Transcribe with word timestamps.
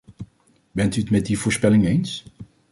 Bent 0.71 0.95
u 0.95 0.99
het 1.01 1.09
met 1.09 1.25
die 1.25 1.37
voorspelling 1.39 1.85
eens? 1.85 2.23